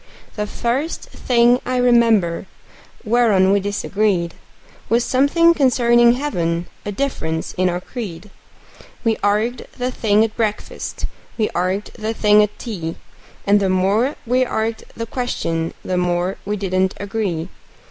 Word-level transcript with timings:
The 0.35 0.47
first 0.47 1.03
thing 1.09 1.61
I 1.63 1.77
remember 1.77 2.47
whereon 3.03 3.51
we 3.51 3.59
disagreed 3.59 4.33
Was 4.89 5.05
something 5.05 5.53
concerning 5.53 6.13
heaven 6.13 6.65
a 6.87 6.91
difference 6.91 7.53
in 7.53 7.69
our 7.69 7.79
creed; 7.79 8.31
We 9.03 9.17
arg'ed 9.17 9.67
the 9.77 9.91
thing 9.91 10.23
at 10.23 10.35
breakfast, 10.35 11.05
we 11.37 11.49
arg'ed 11.49 11.93
the 11.93 12.15
thing 12.15 12.41
at 12.41 12.57
tea, 12.57 12.95
And 13.45 13.59
the 13.59 13.69
more 13.69 14.15
we 14.25 14.43
arg'ed 14.43 14.85
the 14.97 15.05
question 15.05 15.71
the 15.85 15.97
more 15.97 16.37
we 16.45 16.57
didn't 16.57 16.95
agree. 16.97 17.49